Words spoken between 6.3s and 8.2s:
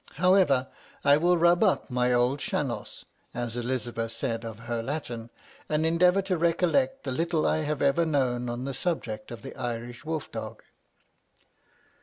recollect the little I have ever